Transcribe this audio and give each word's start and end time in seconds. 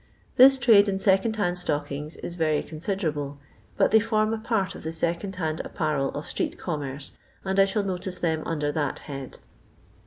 The 0.35 0.49
trade 0.49 0.87
in 0.87 0.97
second 0.97 1.35
hand 1.35 1.59
stockings 1.59 2.17
is 2.17 2.33
very 2.33 2.63
con 2.63 2.79
siderable, 2.79 3.37
but 3.77 3.91
they 3.91 3.99
form 3.99 4.33
a 4.33 4.39
part 4.39 4.73
of 4.73 4.81
the 4.81 4.91
second 4.91 5.35
hand 5.35 5.61
apparel 5.63 6.09
of 6.15 6.25
street 6.25 6.57
commerce, 6.57 7.11
and 7.45 7.59
I 7.59 7.65
shall 7.65 7.83
notice 7.83 8.17
them 8.17 8.41
under 8.47 8.71
that 8.71 8.97
head. 9.05 9.37